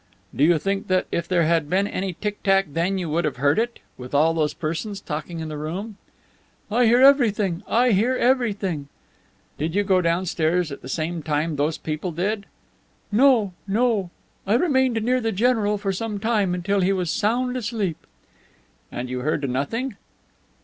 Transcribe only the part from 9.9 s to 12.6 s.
downstairs at the same time those people did?"